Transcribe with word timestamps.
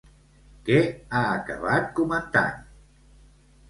Què 0.69 0.79
ha 0.89 1.23
acabat 1.35 1.95
comentant? 2.03 2.61